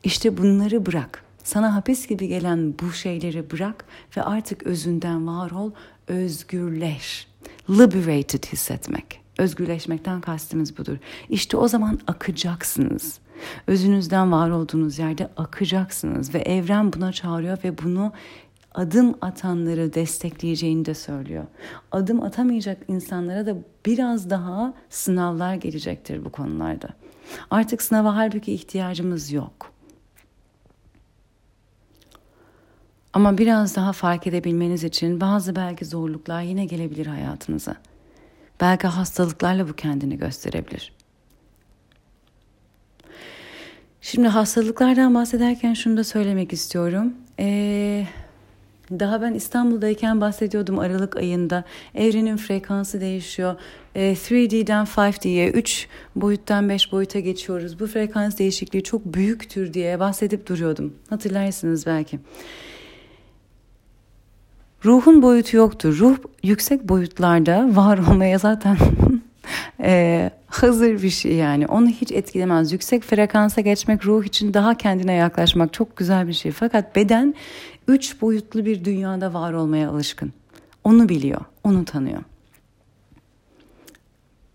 İşte 0.03 0.37
bunları 0.37 0.85
bırak. 0.85 1.23
Sana 1.43 1.75
hapis 1.75 2.07
gibi 2.07 2.27
gelen 2.27 2.73
bu 2.81 2.93
şeyleri 2.93 3.51
bırak 3.51 3.85
ve 4.17 4.23
artık 4.23 4.63
özünden 4.63 5.27
var 5.27 5.51
ol, 5.51 5.71
özgürleş. 6.07 7.27
Liberated 7.69 8.43
hissetmek. 8.43 9.21
Özgürleşmekten 9.37 10.21
kastımız 10.21 10.77
budur. 10.77 10.97
İşte 11.29 11.57
o 11.57 11.67
zaman 11.67 11.99
akacaksınız. 12.07 13.19
Özünüzden 13.67 14.31
var 14.31 14.49
olduğunuz 14.49 14.99
yerde 14.99 15.29
akacaksınız 15.37 16.33
ve 16.33 16.39
evren 16.39 16.93
buna 16.93 17.11
çağırıyor 17.11 17.57
ve 17.63 17.77
bunu 17.77 18.11
adım 18.75 19.15
atanları 19.21 19.93
destekleyeceğini 19.93 20.85
de 20.85 20.93
söylüyor. 20.93 21.45
Adım 21.91 22.23
atamayacak 22.23 22.77
insanlara 22.87 23.45
da 23.45 23.57
biraz 23.85 24.29
daha 24.29 24.73
sınavlar 24.89 25.55
gelecektir 25.55 26.25
bu 26.25 26.31
konularda. 26.31 26.89
Artık 27.51 27.81
sınava 27.81 28.15
halbuki 28.15 28.53
ihtiyacımız 28.53 29.31
yok. 29.31 29.71
Ama 33.13 33.37
biraz 33.37 33.75
daha 33.75 33.93
fark 33.93 34.27
edebilmeniz 34.27 34.83
için 34.83 35.21
bazı 35.21 35.55
belki 35.55 35.85
zorluklar 35.85 36.41
yine 36.41 36.65
gelebilir 36.65 37.05
hayatınıza. 37.05 37.75
Belki 38.61 38.87
hastalıklarla 38.87 39.69
bu 39.69 39.73
kendini 39.73 40.17
gösterebilir. 40.17 40.93
Şimdi 44.05 44.27
hastalıklardan 44.27 45.15
bahsederken 45.15 45.73
şunu 45.73 45.97
da 45.97 46.03
söylemek 46.03 46.53
istiyorum. 46.53 47.13
Ee, 47.39 48.05
daha 48.91 49.21
ben 49.21 49.33
İstanbul'dayken 49.33 50.21
bahsediyordum 50.21 50.79
Aralık 50.79 51.17
ayında. 51.17 51.63
Evrenin 51.95 52.37
frekansı 52.37 53.01
değişiyor. 53.01 53.55
3D'den 53.95 54.85
5D'ye, 54.85 55.49
3 55.49 55.87
boyuttan 56.15 56.69
5 56.69 56.91
boyuta 56.91 57.19
geçiyoruz. 57.19 57.79
Bu 57.79 57.87
frekans 57.87 58.39
değişikliği 58.39 58.83
çok 58.83 59.05
büyüktür 59.05 59.73
diye 59.73 59.99
bahsedip 59.99 60.47
duruyordum. 60.47 60.93
Hatırlarsınız 61.09 61.85
belki. 61.85 62.19
Ruhun 64.85 65.21
boyutu 65.21 65.57
yoktur. 65.57 65.99
Ruh 65.99 66.17
yüksek 66.43 66.89
boyutlarda 66.89 67.75
var 67.75 67.97
olmaya 67.97 68.37
zaten 68.37 68.77
e, 69.79 70.31
hazır 70.47 71.03
bir 71.03 71.09
şey 71.09 71.35
yani. 71.35 71.67
Onu 71.67 71.87
hiç 71.87 72.11
etkilemez. 72.11 72.71
Yüksek 72.71 73.03
frekansa 73.03 73.61
geçmek 73.61 74.05
ruh 74.05 74.23
için 74.23 74.53
daha 74.53 74.77
kendine 74.77 75.13
yaklaşmak 75.13 75.73
çok 75.73 75.97
güzel 75.97 76.27
bir 76.27 76.33
şey. 76.33 76.51
Fakat 76.51 76.95
beden 76.95 77.35
üç 77.87 78.21
boyutlu 78.21 78.65
bir 78.65 78.85
dünyada 78.85 79.33
var 79.33 79.53
olmaya 79.53 79.89
alışkın. 79.89 80.33
Onu 80.83 81.09
biliyor, 81.09 81.41
onu 81.63 81.85
tanıyor. 81.85 82.23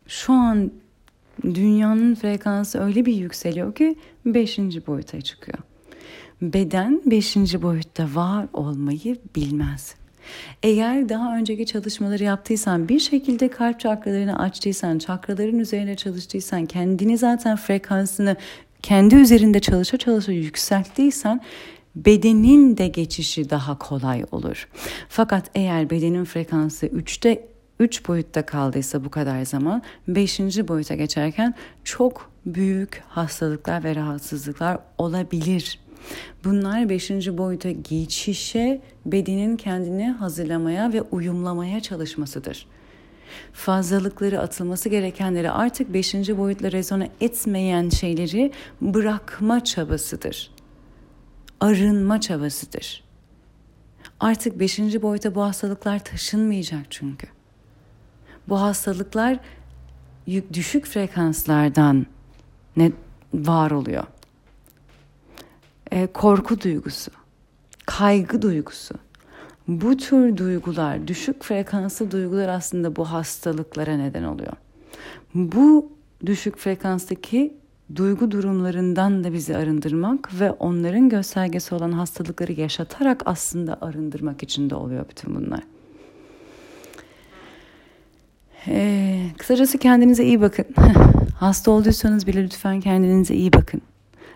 Şu 0.06 0.32
an 0.32 0.70
dünyanın 1.44 2.14
frekansı 2.14 2.80
öyle 2.80 3.06
bir 3.06 3.14
yükseliyor 3.14 3.74
ki 3.74 3.96
beşinci 4.26 4.86
boyuta 4.86 5.20
çıkıyor. 5.20 5.58
Beden 6.42 7.02
beşinci 7.06 7.62
boyutta 7.62 8.08
var 8.14 8.46
olmayı 8.52 9.16
bilmez. 9.36 9.94
Eğer 10.62 11.08
daha 11.08 11.36
önceki 11.36 11.66
çalışmaları 11.66 12.22
yaptıysan, 12.22 12.88
bir 12.88 13.00
şekilde 13.00 13.48
kalp 13.48 13.80
çakralarını 13.80 14.38
açtıysan, 14.38 14.98
çakraların 14.98 15.58
üzerine 15.58 15.96
çalıştıysan, 15.96 16.66
kendini 16.66 17.18
zaten 17.18 17.56
frekansını 17.56 18.36
kendi 18.82 19.14
üzerinde 19.14 19.60
çalışa 19.60 19.96
çalışa 19.96 20.32
yükselttiysen 20.32 21.40
bedenin 21.96 22.76
de 22.76 22.88
geçişi 22.88 23.50
daha 23.50 23.78
kolay 23.78 24.24
olur. 24.32 24.68
Fakat 25.08 25.50
eğer 25.54 25.90
bedenin 25.90 26.24
frekansı 26.24 26.86
3'te 26.86 27.48
3 27.80 28.08
boyutta 28.08 28.46
kaldıysa 28.46 29.04
bu 29.04 29.10
kadar 29.10 29.44
zaman 29.44 29.82
5. 30.08 30.40
boyuta 30.40 30.94
geçerken 30.94 31.54
çok 31.84 32.30
büyük 32.46 33.02
hastalıklar 33.08 33.84
ve 33.84 33.94
rahatsızlıklar 33.94 34.78
olabilir. 34.98 35.78
Bunlar 36.44 36.88
5. 36.88 37.10
boyuta 37.10 37.70
geçişe 37.70 38.80
bedenin 39.06 39.56
kendini 39.56 40.10
hazırlamaya 40.10 40.92
ve 40.92 41.02
uyumlamaya 41.02 41.80
çalışmasıdır. 41.80 42.66
Fazlalıkları 43.52 44.40
atılması 44.40 44.88
gerekenleri 44.88 45.50
artık 45.50 45.92
5. 45.92 46.14
boyutla 46.14 46.72
rezone 46.72 47.10
etmeyen 47.20 47.88
şeyleri 47.88 48.52
bırakma 48.80 49.64
çabasıdır 49.64 50.50
arınma 51.60 52.20
çabasıdır. 52.20 53.04
Artık 54.20 54.60
beşinci 54.60 55.02
boyuta 55.02 55.34
bu 55.34 55.42
hastalıklar 55.42 56.04
taşınmayacak 56.04 56.86
çünkü. 56.90 57.26
Bu 58.48 58.60
hastalıklar 58.60 59.38
düşük 60.52 60.86
frekanslardan 60.86 62.06
ne 62.76 62.92
var 63.34 63.70
oluyor. 63.70 64.04
E, 65.90 66.06
korku 66.06 66.60
duygusu, 66.60 67.10
kaygı 67.86 68.42
duygusu. 68.42 68.94
Bu 69.68 69.96
tür 69.96 70.36
duygular, 70.36 71.08
düşük 71.08 71.44
frekanslı 71.44 72.10
duygular 72.10 72.48
aslında 72.48 72.96
bu 72.96 73.04
hastalıklara 73.04 73.96
neden 73.96 74.22
oluyor. 74.22 74.52
Bu 75.34 75.92
düşük 76.26 76.58
frekanstaki 76.58 77.54
duygu 77.96 78.30
durumlarından 78.30 79.24
da 79.24 79.32
bizi 79.32 79.56
arındırmak 79.56 80.40
ve 80.40 80.50
onların 80.50 81.08
göstergesi 81.08 81.74
olan 81.74 81.92
hastalıkları 81.92 82.52
yaşatarak 82.52 83.22
aslında 83.24 83.78
arındırmak 83.80 84.42
için 84.42 84.70
de 84.70 84.74
oluyor 84.74 85.04
bütün 85.08 85.34
bunlar. 85.34 85.60
Ee, 88.66 89.26
kısacası 89.38 89.78
kendinize 89.78 90.24
iyi 90.24 90.40
bakın. 90.40 90.66
Hasta 91.38 91.70
olduysanız 91.70 92.26
bile 92.26 92.44
lütfen 92.44 92.80
kendinize 92.80 93.34
iyi 93.34 93.52
bakın. 93.52 93.82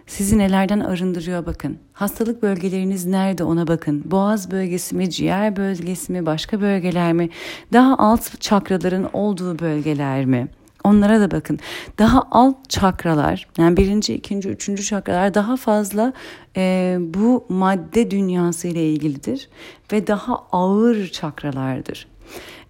Sizi 0.06 0.38
nelerden 0.38 0.80
arındırıyor 0.80 1.46
bakın. 1.46 1.78
Hastalık 1.92 2.42
bölgeleriniz 2.42 3.06
nerede 3.06 3.44
ona 3.44 3.66
bakın. 3.66 4.02
Boğaz 4.04 4.50
bölgesi 4.50 4.96
mi, 4.96 5.10
ciğer 5.10 5.56
bölgesi 5.56 6.12
mi, 6.12 6.26
başka 6.26 6.60
bölgeler 6.60 7.12
mi? 7.12 7.28
Daha 7.72 7.98
alt 7.98 8.40
çakraların 8.40 9.10
olduğu 9.12 9.58
bölgeler 9.58 10.24
mi? 10.24 10.48
Onlara 10.84 11.20
da 11.20 11.30
bakın. 11.30 11.58
Daha 11.98 12.22
alt 12.30 12.70
çakralar 12.70 13.48
yani 13.58 13.76
birinci, 13.76 14.14
ikinci, 14.14 14.48
üçüncü 14.48 14.82
çakralar 14.82 15.34
daha 15.34 15.56
fazla 15.56 16.12
e, 16.56 16.96
bu 17.00 17.46
madde 17.48 18.10
dünyası 18.10 18.68
ile 18.68 18.90
ilgilidir 18.92 19.48
ve 19.92 20.06
daha 20.06 20.36
ağır 20.52 21.08
çakralardır. 21.08 22.08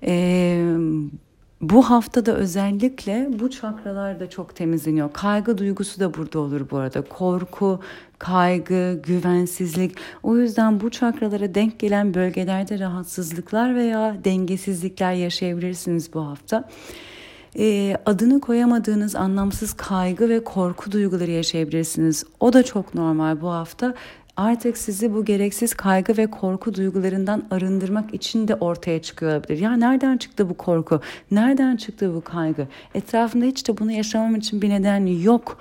E, 0.07 0.77
bu 1.71 1.91
haftada 1.91 2.37
özellikle 2.37 3.29
bu 3.41 3.51
çakralar 3.51 4.21
da 4.21 4.31
çok 4.31 4.57
temizleniyor. 4.57 5.13
Kaygı 5.13 5.59
duygusu 5.59 6.01
da 6.01 6.15
burada 6.15 6.39
olur 6.39 6.71
bu 6.71 6.79
arada. 6.79 7.03
Korku, 7.03 7.81
kaygı, 8.19 9.01
güvensizlik. 9.03 9.97
O 10.23 10.37
yüzden 10.37 10.81
bu 10.81 10.91
çakralara 10.91 11.55
denk 11.55 11.79
gelen 11.79 12.15
bölgelerde 12.15 12.79
rahatsızlıklar 12.79 13.75
veya 13.75 14.17
dengesizlikler 14.25 15.13
yaşayabilirsiniz 15.13 16.15
bu 16.15 16.27
hafta. 16.27 16.69
E, 17.59 17.97
adını 18.07 18.41
koyamadığınız 18.41 19.17
anlamsız 19.17 19.73
kaygı 19.73 20.29
ve 20.29 20.45
korku 20.45 20.93
duyguları 20.93 21.31
yaşayabilirsiniz. 21.31 22.25
O 22.41 22.53
da 22.53 22.63
çok 22.63 22.95
normal 22.95 23.41
bu 23.41 23.51
hafta 23.51 23.95
artık 24.37 24.79
sizi 24.79 25.15
bu 25.15 25.25
gereksiz 25.25 25.75
kaygı 25.75 26.17
ve 26.17 26.27
korku 26.27 26.75
duygularından 26.75 27.45
arındırmak 27.51 28.15
için 28.15 28.49
de 28.49 28.55
ortaya 28.55 29.03
çıkıyor 29.03 29.33
olabilir. 29.33 29.59
Ya 29.59 29.77
nereden 29.77 30.17
çıktı 30.17 30.49
bu 30.49 30.55
korku? 30.55 31.01
Nereden 31.31 31.77
çıktı 31.77 32.15
bu 32.15 32.21
kaygı? 32.21 32.67
Etrafında 32.95 33.45
hiç 33.45 33.69
de 33.69 33.79
bunu 33.79 33.93
yaşamam 33.93 34.37
için 34.37 34.63
bir 34.63 34.69
neden 34.71 35.07
yok. 35.07 35.59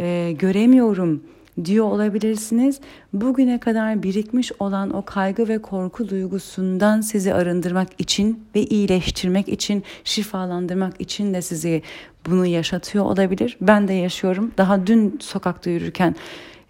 Ee, 0.00 0.34
göremiyorum 0.38 1.22
diyor 1.64 1.84
olabilirsiniz. 1.84 2.80
Bugüne 3.12 3.60
kadar 3.60 4.02
birikmiş 4.02 4.52
olan 4.58 4.94
o 4.94 5.04
kaygı 5.04 5.48
ve 5.48 5.58
korku 5.58 6.08
duygusundan 6.08 7.00
sizi 7.00 7.34
arındırmak 7.34 7.88
için 7.98 8.44
ve 8.54 8.62
iyileştirmek 8.62 9.48
için, 9.48 9.82
şifalandırmak 10.04 11.00
için 11.00 11.34
de 11.34 11.42
sizi 11.42 11.82
bunu 12.26 12.46
yaşatıyor 12.46 13.04
olabilir. 13.04 13.56
Ben 13.60 13.88
de 13.88 13.92
yaşıyorum. 13.92 14.52
Daha 14.58 14.86
dün 14.86 15.18
sokakta 15.20 15.70
yürürken 15.70 16.14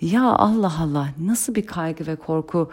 ya 0.02 0.22
Allah 0.22 0.72
Allah 0.80 1.08
nasıl 1.20 1.54
bir 1.54 1.66
kaygı 1.66 2.06
ve 2.06 2.16
korku 2.16 2.70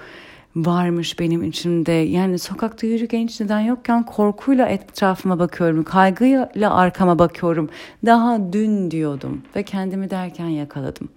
varmış 0.55 1.19
benim 1.19 1.43
içimde. 1.43 1.91
Yani 1.91 2.39
sokakta 2.39 2.88
yürürken 2.88 3.27
hiç 3.27 3.39
neden 3.39 3.59
yokken 3.59 4.05
korkuyla 4.05 4.67
etrafıma 4.67 5.39
bakıyorum. 5.39 5.83
Kaygıyla 5.83 6.74
arkama 6.74 7.19
bakıyorum. 7.19 7.69
Daha 8.05 8.53
dün 8.53 8.91
diyordum 8.91 9.41
ve 9.55 9.63
kendimi 9.63 10.09
derken 10.09 10.48
yakaladım. 10.48 11.09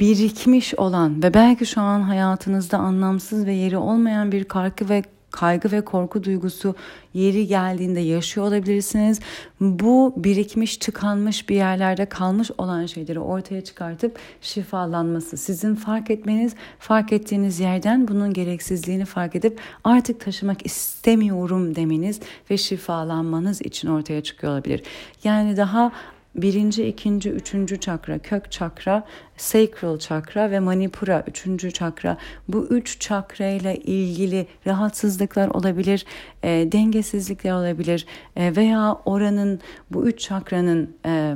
Birikmiş 0.00 0.74
olan 0.74 1.22
ve 1.22 1.34
belki 1.34 1.66
şu 1.66 1.80
an 1.80 2.00
hayatınızda 2.00 2.78
anlamsız 2.78 3.46
ve 3.46 3.52
yeri 3.52 3.76
olmayan 3.76 4.32
bir 4.32 4.44
kaygı 4.44 4.88
ve 4.88 5.02
kaygı 5.32 5.72
ve 5.72 5.80
korku 5.80 6.24
duygusu 6.24 6.74
yeri 7.14 7.46
geldiğinde 7.46 8.00
yaşıyor 8.00 8.46
olabilirsiniz. 8.46 9.20
Bu 9.60 10.14
birikmiş, 10.16 10.76
tıkanmış 10.76 11.48
bir 11.48 11.54
yerlerde 11.54 12.06
kalmış 12.06 12.50
olan 12.58 12.86
şeyleri 12.86 13.20
ortaya 13.20 13.64
çıkartıp 13.64 14.18
şifalanması. 14.40 15.36
Sizin 15.36 15.74
fark 15.74 16.10
etmeniz, 16.10 16.54
fark 16.78 17.12
ettiğiniz 17.12 17.60
yerden 17.60 18.08
bunun 18.08 18.32
gereksizliğini 18.32 19.04
fark 19.04 19.36
edip 19.36 19.60
artık 19.84 20.20
taşımak 20.20 20.66
istemiyorum 20.66 21.74
demeniz 21.74 22.20
ve 22.50 22.56
şifalanmanız 22.56 23.62
için 23.62 23.88
ortaya 23.88 24.22
çıkıyor 24.22 24.52
olabilir. 24.52 24.82
Yani 25.24 25.56
daha 25.56 25.92
birinci, 26.34 26.86
ikinci, 26.86 27.30
üçüncü 27.30 27.80
çakra, 27.80 28.18
kök 28.18 28.50
çakra, 28.50 29.04
sacral 29.36 29.98
çakra 29.98 30.50
ve 30.50 30.60
manipura 30.60 31.24
üçüncü 31.26 31.72
çakra. 31.72 32.16
Bu 32.48 32.66
üç 32.66 33.00
çakra 33.00 33.46
ile 33.46 33.76
ilgili 33.76 34.46
rahatsızlıklar 34.66 35.48
olabilir, 35.48 36.06
e, 36.42 36.48
dengesizlikler 36.72 37.52
olabilir 37.52 38.06
e, 38.36 38.56
veya 38.56 38.98
oranın 39.04 39.60
bu 39.90 40.06
üç 40.06 40.20
çakranın 40.20 40.96
e, 41.06 41.34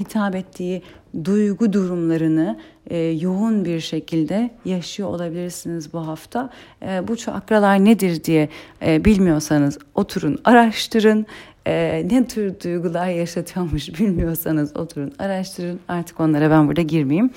hitap 0.00 0.34
ettiği 0.34 0.82
duygu 1.24 1.72
durumlarını 1.72 2.58
e, 2.90 2.98
yoğun 2.98 3.64
bir 3.64 3.80
şekilde 3.80 4.50
yaşıyor 4.64 5.08
olabilirsiniz 5.08 5.92
bu 5.92 6.06
hafta. 6.06 6.50
E, 6.82 7.08
bu 7.08 7.16
çakralar 7.16 7.84
nedir 7.84 8.24
diye 8.24 8.48
e, 8.86 9.04
bilmiyorsanız 9.04 9.78
oturun 9.94 10.38
araştırın 10.44 11.26
e, 11.66 12.06
ne 12.10 12.26
tür 12.26 12.60
duygular 12.60 13.06
yaşatıyormuş 13.06 14.00
bilmiyorsanız 14.00 14.76
oturun 14.76 15.12
araştırın 15.18 15.80
artık 15.88 16.20
onlara 16.20 16.50
ben 16.50 16.68
burada 16.68 16.82
girmeyeyim. 16.82 17.30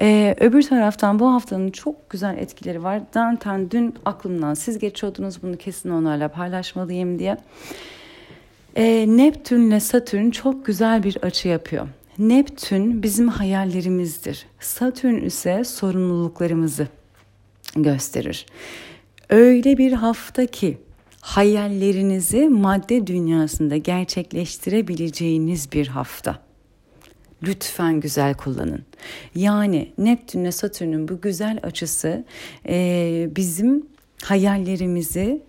E, 0.00 0.36
öbür 0.40 0.62
taraftan 0.62 1.18
bu 1.18 1.32
haftanın 1.32 1.70
çok 1.70 2.10
güzel 2.10 2.38
etkileri 2.38 2.82
var. 2.82 3.02
Zaten 3.14 3.70
dün 3.70 3.94
aklımdan 4.04 4.54
siz 4.54 4.78
geçiyordunuz 4.78 5.42
bunu 5.42 5.56
kesin 5.56 5.90
onlarla 5.90 6.28
paylaşmalıyım 6.28 7.18
diye. 7.18 7.36
E, 8.76 9.04
Neptün 9.08 9.60
ile 9.60 9.80
Satürn 9.80 10.30
çok 10.30 10.66
güzel 10.66 11.02
bir 11.02 11.16
açı 11.22 11.48
yapıyor. 11.48 11.88
Neptün 12.18 13.02
bizim 13.02 13.28
hayallerimizdir. 13.28 14.46
Satürn 14.60 15.24
ise 15.24 15.64
sorumluluklarımızı 15.64 16.86
gösterir. 17.76 18.46
Öyle 19.30 19.78
bir 19.78 19.92
hafta 19.92 20.46
ki 20.46 20.78
hayallerinizi 21.22 22.48
madde 22.48 23.06
dünyasında 23.06 23.76
gerçekleştirebileceğiniz 23.76 25.72
bir 25.72 25.88
hafta. 25.88 26.38
Lütfen 27.42 28.00
güzel 28.00 28.34
kullanın. 28.34 28.82
Yani 29.34 29.92
Neptünle 29.98 30.52
Satürn'ün 30.52 31.08
bu 31.08 31.20
güzel 31.20 31.60
açısı 31.62 32.24
e, 32.68 33.28
bizim 33.36 33.86
hayallerimizi 34.22 35.42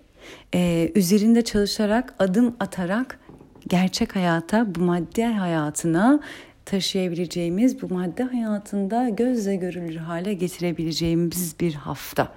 e, 0.56 0.92
üzerinde 0.96 1.42
çalışarak, 1.42 2.16
adım 2.20 2.56
atarak 2.60 3.20
gerçek 3.68 4.16
hayata, 4.16 4.76
bu 4.76 4.80
madde 4.80 5.26
hayatına 5.26 6.20
taşıyabileceğimiz, 6.66 7.82
bu 7.82 7.94
madde 7.94 8.24
hayatında 8.24 9.10
gözle 9.10 9.56
görülür 9.56 9.96
hale 9.96 10.34
getirebileceğimiz 10.34 11.56
bir 11.60 11.74
hafta. 11.74 12.32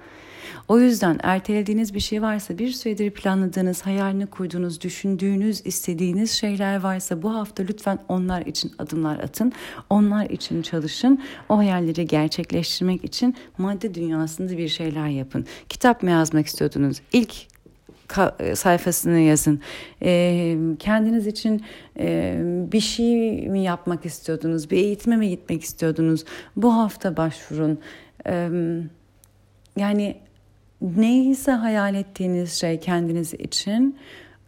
O 0.67 0.79
yüzden 0.79 1.19
ertelediğiniz 1.23 1.93
bir 1.93 1.99
şey 1.99 2.21
varsa, 2.21 2.57
bir 2.57 2.71
süredir 2.71 3.11
planladığınız, 3.11 3.81
hayalini 3.81 4.25
kurduğunuz, 4.27 4.81
düşündüğünüz, 4.81 5.61
istediğiniz 5.65 6.31
şeyler 6.31 6.79
varsa 6.79 7.21
bu 7.21 7.35
hafta 7.35 7.63
lütfen 7.63 7.99
onlar 8.07 8.41
için 8.41 8.71
adımlar 8.79 9.19
atın. 9.19 9.53
Onlar 9.89 10.29
için 10.29 10.61
çalışın. 10.61 11.23
O 11.49 11.57
hayalleri 11.57 12.05
gerçekleştirmek 12.05 13.03
için 13.03 13.35
madde 13.57 13.93
dünyasında 13.93 14.57
bir 14.57 14.67
şeyler 14.67 15.07
yapın. 15.07 15.45
Kitap 15.69 16.03
mı 16.03 16.11
yazmak 16.11 16.47
istiyordunuz? 16.47 17.01
İlk 17.13 17.33
sayfasını 18.53 19.19
yazın. 19.19 19.61
E, 20.01 20.57
kendiniz 20.79 21.27
için 21.27 21.63
e, 21.99 22.39
bir 22.71 22.79
şey 22.79 23.41
mi 23.49 23.63
yapmak 23.63 24.05
istiyordunuz? 24.05 24.71
Bir 24.71 24.77
eğitime 24.77 25.17
mi 25.17 25.29
gitmek 25.29 25.63
istiyordunuz? 25.63 26.23
Bu 26.55 26.73
hafta 26.73 27.17
başvurun. 27.17 27.79
E, 28.27 28.49
yani 29.77 30.17
neyse 30.81 31.51
hayal 31.51 31.95
ettiğiniz 31.95 32.53
şey 32.53 32.79
kendiniz 32.79 33.33
için 33.33 33.97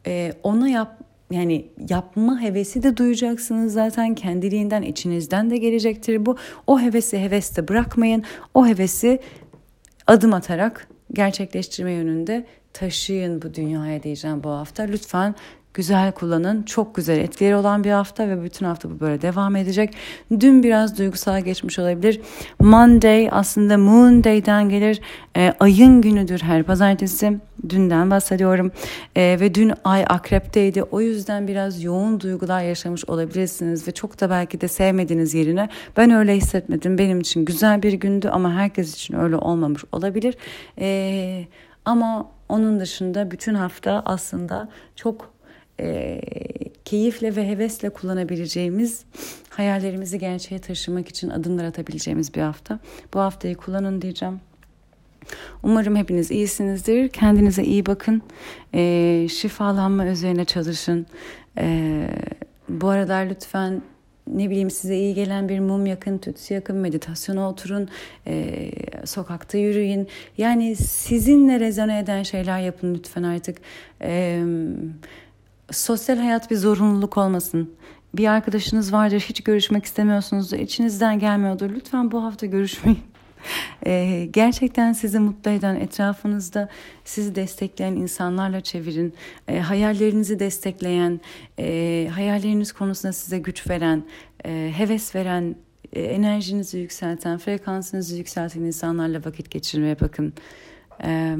e, 0.07 0.33
ona 0.43 0.69
yap 0.69 0.99
yani 1.31 1.67
yapma 1.89 2.41
hevesi 2.41 2.83
de 2.83 2.97
duyacaksınız 2.97 3.73
zaten 3.73 4.15
kendiliğinden 4.15 4.81
içinizden 4.81 5.49
de 5.49 5.57
gelecektir 5.57 6.25
bu. 6.25 6.37
O 6.67 6.79
hevesi 6.79 7.19
heveste 7.19 7.67
bırakmayın. 7.67 8.23
O 8.53 8.67
hevesi 8.67 9.19
adım 10.07 10.33
atarak 10.33 10.87
gerçekleştirme 11.13 11.91
yönünde 11.91 12.45
taşıyın 12.73 13.41
bu 13.41 13.53
dünyaya 13.53 14.03
diyeceğim 14.03 14.43
bu 14.43 14.49
hafta. 14.49 14.83
Lütfen 14.83 15.35
güzel 15.73 16.11
kullanın. 16.11 16.63
Çok 16.63 16.95
güzel 16.95 17.17
etkileri 17.17 17.55
olan 17.55 17.83
bir 17.83 17.91
hafta 17.91 18.27
ve 18.27 18.43
bütün 18.43 18.65
hafta 18.65 18.89
bu 18.89 18.99
böyle 18.99 19.21
devam 19.21 19.55
edecek. 19.55 19.93
Dün 20.39 20.63
biraz 20.63 20.97
duygusal 20.97 21.41
geçmiş 21.41 21.79
olabilir. 21.79 22.21
Monday 22.59 23.29
aslında 23.31 23.77
Moon 23.77 24.23
Day'den 24.23 24.69
gelir. 24.69 25.01
E, 25.37 25.53
ayın 25.59 26.01
günüdür 26.01 26.39
her 26.39 26.63
pazartesi. 26.63 27.37
Dünden 27.69 28.11
bahsediyorum. 28.11 28.71
E, 29.15 29.37
ve 29.39 29.55
dün 29.55 29.73
ay 29.83 30.05
akrepteydi. 30.09 30.83
O 30.83 31.01
yüzden 31.01 31.47
biraz 31.47 31.83
yoğun 31.83 32.19
duygular 32.19 32.61
yaşamış 32.63 33.05
olabilirsiniz 33.05 33.87
ve 33.87 33.91
çok 33.91 34.21
da 34.21 34.29
belki 34.29 34.61
de 34.61 34.67
sevmediğiniz 34.67 35.33
yerine 35.33 35.69
ben 35.97 36.11
öyle 36.11 36.35
hissetmedim. 36.35 36.97
Benim 36.97 37.19
için 37.19 37.45
güzel 37.45 37.83
bir 37.83 37.93
gündü 37.93 38.29
ama 38.29 38.53
herkes 38.53 38.93
için 38.93 39.19
öyle 39.19 39.35
olmamış 39.35 39.83
olabilir. 39.91 40.37
E, 40.79 41.47
ama 41.85 42.31
onun 42.49 42.79
dışında 42.79 43.31
bütün 43.31 43.53
hafta 43.53 44.01
aslında 44.05 44.69
çok 44.95 45.38
e, 45.79 46.21
keyifle 46.85 47.35
ve 47.35 47.47
hevesle 47.47 47.89
kullanabileceğimiz 47.89 49.03
hayallerimizi 49.49 50.19
gerçeğe 50.19 50.59
taşımak 50.59 51.07
için 51.07 51.29
adımlar 51.29 51.63
atabileceğimiz 51.63 52.35
bir 52.35 52.41
hafta. 52.41 52.79
Bu 53.13 53.19
haftayı 53.19 53.55
kullanın 53.55 54.01
diyeceğim. 54.01 54.39
Umarım 55.63 55.95
hepiniz 55.95 56.31
iyisinizdir. 56.31 57.09
Kendinize 57.09 57.63
iyi 57.63 57.85
bakın. 57.85 58.21
E, 58.73 59.27
şifalanma 59.31 60.05
üzerine 60.05 60.45
çalışın. 60.45 61.05
E, 61.57 62.07
bu 62.69 62.89
arada 62.89 63.15
lütfen 63.15 63.81
ne 64.27 64.49
bileyim 64.49 64.69
size 64.69 64.97
iyi 64.97 65.13
gelen 65.13 65.49
bir 65.49 65.59
mum 65.59 65.85
yakın, 65.85 66.17
tütsü 66.17 66.53
yakın, 66.53 66.75
meditasyona 66.75 67.49
oturun, 67.49 67.89
e, 68.27 68.71
sokakta 69.05 69.57
yürüyün. 69.57 70.07
Yani 70.37 70.75
sizinle 70.75 71.59
rezone 71.59 71.99
eden 71.99 72.23
şeyler 72.23 72.59
yapın 72.59 72.95
lütfen 72.95 73.23
artık. 73.23 73.57
Evet 74.01 74.43
sosyal 75.71 76.17
hayat 76.17 76.51
bir 76.51 76.55
zorunluluk 76.55 77.17
olmasın. 77.17 77.73
Bir 78.13 78.27
arkadaşınız 78.27 78.93
vardır 78.93 79.19
hiç 79.19 79.43
görüşmek 79.43 79.85
istemiyorsunuzdur, 79.85 80.57
içinizden 80.57 81.19
gelmiyordur. 81.19 81.69
Lütfen 81.69 82.11
bu 82.11 82.23
hafta 82.23 82.45
görüşmeyin. 82.45 82.99
Ee, 83.85 84.29
gerçekten 84.33 84.93
sizi 84.93 85.19
mutlu 85.19 85.51
eden 85.51 85.75
etrafınızda 85.75 86.69
sizi 87.05 87.35
destekleyen 87.35 87.93
insanlarla 87.93 88.61
çevirin. 88.61 89.13
Ee, 89.47 89.59
hayallerinizi 89.59 90.39
destekleyen, 90.39 91.21
e, 91.59 92.09
hayalleriniz 92.13 92.71
konusunda 92.71 93.13
size 93.13 93.39
güç 93.39 93.69
veren, 93.69 94.03
e, 94.45 94.71
heves 94.77 95.15
veren, 95.15 95.55
e, 95.93 96.01
enerjinizi 96.01 96.77
yükselten, 96.77 97.37
frekansınızı 97.37 98.17
yükselten 98.17 98.61
insanlarla 98.61 99.25
vakit 99.25 99.51
geçirmeye 99.51 99.99
bakın. 99.99 100.33
Ee, 101.03 101.35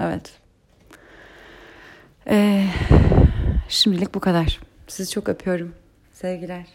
evet. 0.00 0.45
Ee, 2.30 2.64
şimdilik 3.68 4.14
bu 4.14 4.20
kadar. 4.20 4.60
Sizi 4.88 5.10
çok 5.10 5.28
öpüyorum. 5.28 5.74
Sevgiler. 6.12 6.66